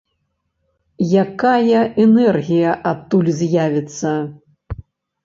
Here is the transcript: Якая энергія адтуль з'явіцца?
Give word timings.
Якая 1.23 1.81
энергія 2.05 2.71
адтуль 2.93 3.29
з'явіцца? 3.43 4.15